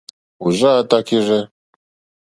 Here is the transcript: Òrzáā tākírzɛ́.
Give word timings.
Òrzáā 0.47 0.81
tākírzɛ́. 0.93 1.41